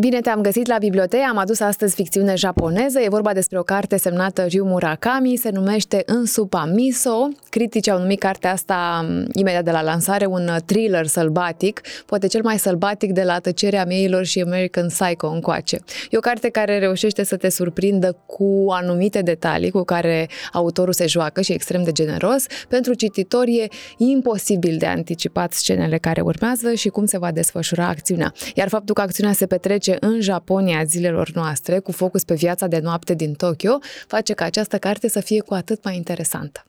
[0.00, 3.96] Bine te-am găsit la bibliotecă, am adus astăzi ficțiune japoneză, e vorba despre o carte
[3.96, 7.28] semnată Ryu Murakami, se numește În supa miso.
[7.50, 12.58] Criticii au numit cartea asta imediat de la lansare un thriller sălbatic, poate cel mai
[12.58, 15.78] sălbatic de la tăcerea mieilor și American Psycho încoace.
[16.10, 21.06] E o carte care reușește să te surprindă cu anumite detalii cu care autorul se
[21.06, 22.44] joacă și e extrem de generos.
[22.68, 28.32] Pentru cititori e imposibil de anticipat scenele care urmează și cum se va desfășura acțiunea.
[28.54, 32.66] Iar faptul că acțiunea se petrece petrece în Japonia zilelor noastre, cu focus pe viața
[32.66, 36.64] de noapte din Tokyo, face ca această carte să fie cu atât mai interesantă.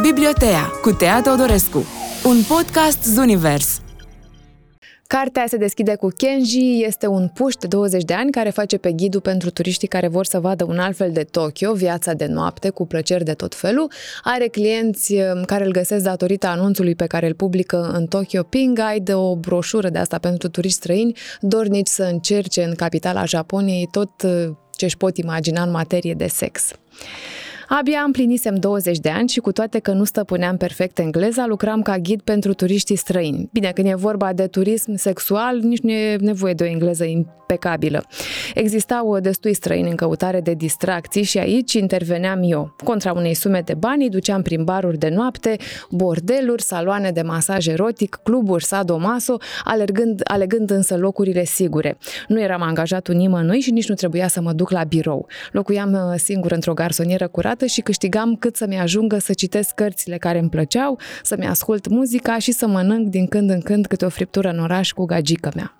[0.00, 1.84] Bibliotea cu Tea Teodorescu,
[2.24, 3.80] un podcast Zunivers.
[5.06, 8.92] Cartea se deschide cu Kenji, este un puș de 20 de ani care face pe
[8.92, 12.70] ghidul pentru turiștii care vor să vadă un alt fel de Tokyo, viața de noapte,
[12.70, 13.90] cu plăceri de tot felul.
[14.22, 18.78] Are clienți um, care îl găsesc datorită anunțului pe care îl publică în Tokyo Ping
[18.80, 24.22] Guide, o broșură de asta pentru turiști străini, dornici să încerce în capitala Japoniei tot
[24.22, 26.70] uh, ce își pot imagina în materie de sex.
[27.68, 31.98] Abia împlinisem 20 de ani și cu toate că nu stăpâneam perfect engleza, lucram ca
[31.98, 33.48] ghid pentru turiștii străini.
[33.52, 38.04] Bine, când e vorba de turism sexual, nici nu e nevoie de o engleză impecabilă.
[38.54, 42.74] Existau destui străini în căutare de distracții și aici interveneam eu.
[42.84, 45.56] Contra unei sume de bani, îi duceam prin baruri de noapte,
[45.90, 51.98] bordeluri, saloane de masaj erotic, cluburi sadomaso, alergând, alegând însă locurile sigure.
[52.28, 55.26] Nu eram angajat un nimănui și nici nu trebuia să mă duc la birou.
[55.52, 60.18] Locuiam uh, singur într-o garsonieră curată dată și câștigam cât să-mi ajungă să citesc cărțile
[60.18, 64.08] care îmi plăceau, să-mi ascult muzica și să mănânc din când în când câte o
[64.08, 65.76] friptură în oraș cu gagică mea.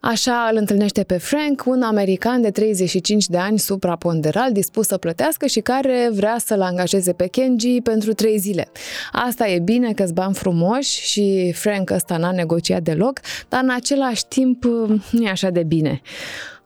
[0.00, 5.46] Așa îl întâlnește pe Frank, un american de 35 de ani supraponderal, dispus să plătească
[5.46, 8.68] și care vrea să-l angajeze pe Kenji pentru 3 zile.
[9.12, 14.26] Asta e bine că bani frumoși și Frank ăsta n-a negociat deloc, dar în același
[14.28, 14.64] timp
[15.10, 16.00] nu e așa de bine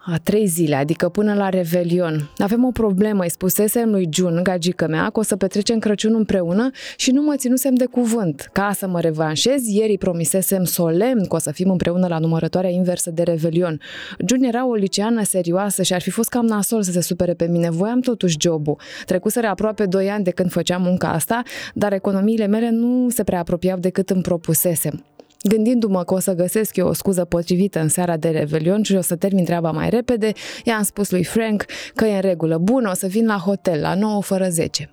[0.05, 2.31] a trei zile, adică până la Revelion.
[2.39, 6.71] Avem o problemă, îi spusesem lui Jun, gagică mea, că o să petrecem Crăciun împreună
[6.97, 8.49] și nu mă ținusem de cuvânt.
[8.53, 12.71] Ca să mă revanșez, ieri îi promisesem solemn că o să fim împreună la numărătoarea
[12.71, 13.81] inversă de Revelion.
[14.27, 17.47] Jun era o liceană serioasă și ar fi fost cam nasol să se supere pe
[17.47, 17.71] mine.
[17.71, 18.77] Voiam totuși jobul.
[19.05, 21.43] Trecuseră aproape doi ani de când făceam munca asta,
[21.75, 25.05] dar economiile mele nu se prea apropiau decât îmi propusesem.
[25.43, 29.01] Gândindu-mă că o să găsesc eu o scuză potrivită în seara de Revelion și o
[29.01, 30.33] să termin treaba mai repede,
[30.65, 31.65] i-am spus lui Frank
[31.95, 32.59] că e în regulă.
[32.59, 34.91] Bun, o să vin la hotel la 9 fără 10.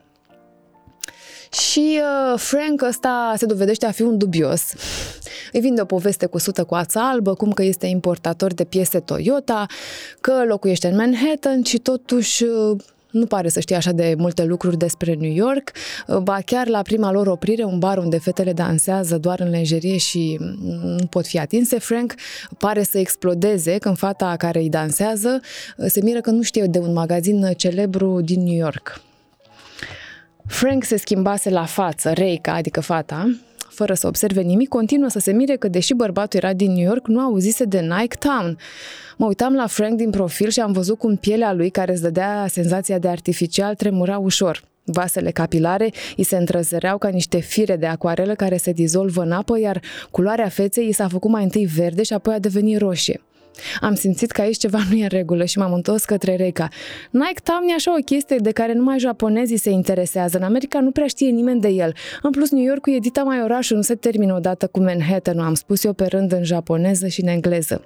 [1.51, 4.61] Și uh, Frank ăsta se dovedește a fi un dubios.
[5.51, 8.99] Îi vinde o poveste cu sută cu ața albă, cum că este importator de piese
[8.99, 9.66] Toyota,
[10.21, 12.77] că locuiește în Manhattan și totuși uh,
[13.12, 15.72] nu pare să știe așa de multe lucruri despre New York,
[16.24, 20.38] ba chiar la prima lor oprire, un bar unde fetele dansează doar în lenjerie și
[20.81, 22.16] nu pot fi atinse, Frank
[22.58, 25.40] pare să explodeze când fata care îi dansează
[25.88, 29.02] se miră că nu știe de un magazin celebru din New York.
[30.46, 35.31] Frank se schimbase la față, Reika, adică fata, fără să observe nimic, continuă să se
[35.31, 38.57] mire că, deși bărbatul era din New York, nu auzise de Nike Town.
[39.18, 42.46] Mă uitam la Frank din profil și am văzut cum pielea lui, care îți dădea
[42.50, 44.63] senzația de artificial, tremura ușor.
[44.84, 49.59] Vasele capilare îi se întrăzăreau ca niște fire de acuarelă care se dizolvă în apă,
[49.59, 49.81] iar
[50.12, 53.22] culoarea feței i s-a făcut mai întâi verde și apoi a devenit roșie.
[53.81, 56.68] Am simțit că aici ceva nu e în regulă și m-am întors către Reca.
[57.12, 60.38] Nike Town e așa o chestie de care numai japonezii se interesează.
[60.38, 61.94] În America nu prea știe nimeni de el.
[62.22, 65.42] În plus, New York e dita mai orașul, nu se termină odată cu Manhattan, nu
[65.42, 67.84] am spus eu pe rând în japoneză și în engleză.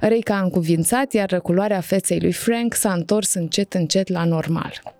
[0.00, 4.97] Reika a încuvințat, iar culoarea feței lui Frank s-a întors încet, încet la normal.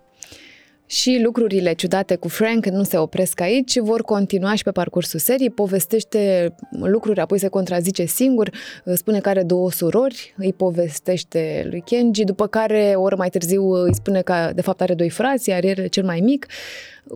[0.91, 5.49] Și lucrurile ciudate cu Frank nu se opresc aici, vor continua și pe parcursul serii,
[5.49, 8.49] povestește lucruri, apoi se contrazice singur,
[8.93, 13.71] spune că are două surori, îi povestește lui Kenji, după care o oră mai târziu
[13.71, 16.45] îi spune că de fapt are doi frați, iar el cel mai mic.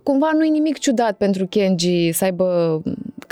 [0.03, 2.81] Cumva nu e nimic ciudat pentru Kenji să aibă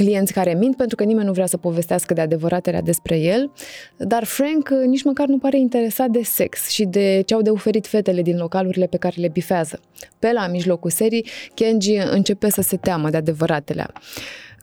[0.04, 3.52] clienți care mint, pentru că nimeni nu vrea să povestească de adevăratele despre el,
[3.98, 7.88] dar Frank nici măcar nu pare interesat de sex și de ce au de oferit
[7.88, 9.80] fetele din localurile pe care le bifează.
[10.20, 13.86] Pe la mijlocul serii, Kenji începe să se teamă de adevăratele.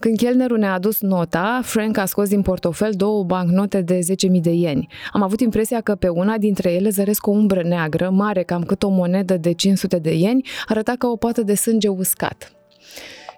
[0.01, 3.99] Când chelnerul ne-a adus nota, Frank a scos din portofel două bancnote de
[4.33, 4.87] 10.000 de ieni.
[5.13, 8.83] Am avut impresia că pe una dintre ele zăresc o umbră neagră, mare cam cât
[8.83, 12.53] o monedă de 500 de ieni, arăta ca o poată de sânge uscat.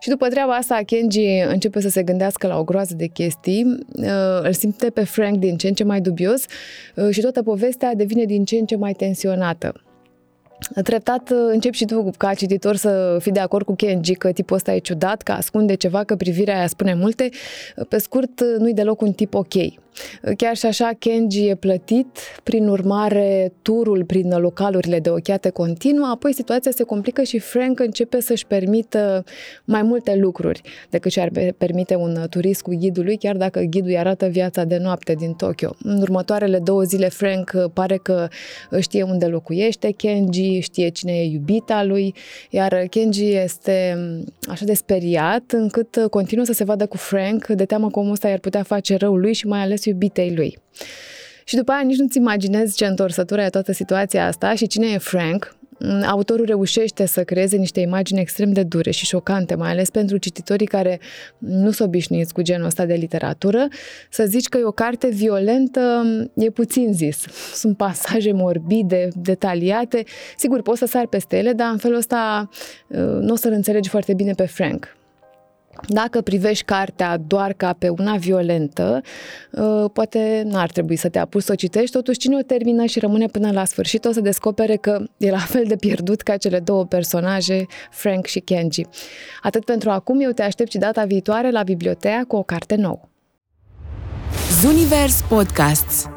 [0.01, 3.65] Și după treaba asta, Kenji începe să se gândească la o groază de chestii,
[3.95, 6.45] uh, îl simte pe Frank din ce în ce mai dubios
[6.97, 9.90] uh, și toată povestea devine din ce în ce mai tensionată.
[10.83, 14.75] Treptat încep și tu ca cititor să fii de acord cu Kenji că tipul ăsta
[14.75, 17.29] e ciudat, că ascunde ceva, că privirea aia spune multe.
[17.89, 19.55] Pe scurt, nu-i deloc un tip ok.
[20.37, 26.35] Chiar și așa, Kenji e plătit, prin urmare, turul prin localurile de ochiate continuă, apoi
[26.35, 29.25] situația se complică și Frank începe să-și permită
[29.65, 30.61] mai multe lucruri
[30.91, 34.79] decât și-ar permite un turist cu ghidul lui, chiar dacă ghidul îi arată viața de
[34.79, 35.75] noapte din Tokyo.
[35.83, 38.29] În următoarele două zile, Frank pare că
[38.81, 42.15] știe unde locuiește Kenji, știe cine e iubita lui,
[42.51, 43.97] iar Kenji este
[44.49, 48.29] așa de speriat încât continuă să se vadă cu Frank, de teamă că omul ăsta
[48.29, 50.59] i-ar putea face rău lui și mai ales iubitei lui.
[51.45, 54.99] Și după aia nici nu-ți imaginezi ce întorsătură e toată situația asta și cine e
[54.99, 55.57] Frank,
[56.07, 60.67] autorul reușește să creeze niște imagini extrem de dure și șocante, mai ales pentru cititorii
[60.67, 61.01] care
[61.39, 63.69] nu sunt obișnuiți cu genul ăsta de literatură.
[64.11, 66.03] Să zici că e o carte violentă
[66.35, 67.25] e puțin zis.
[67.55, 70.05] Sunt pasaje morbide, detaliate.
[70.37, 72.49] Sigur, poți să sari peste ele, dar în felul ăsta
[72.89, 74.99] uh, nu o să-l înțelegi foarte bine pe Frank.
[75.89, 79.01] Dacă privești cartea doar ca pe una violentă,
[79.51, 82.99] uh, poate n-ar trebui să te apuci să o citești, totuși cine o termină și
[82.99, 86.59] rămâne până la sfârșit o să descopere că e la fel de pierdut ca cele
[86.59, 88.87] două personaje, Frank și Kenji.
[89.43, 93.01] Atât pentru acum, eu te aștept și data viitoare la biblioteca cu o carte nouă.
[94.61, 96.09] Zunivers Podcasts